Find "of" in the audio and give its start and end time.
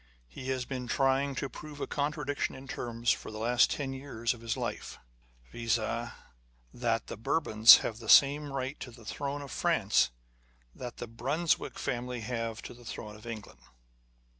4.33-4.41, 9.43-9.51, 13.15-13.27